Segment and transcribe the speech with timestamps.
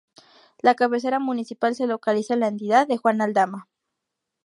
[0.63, 3.67] La cabecera municipal se localiza en la entidad de Juan Aldama.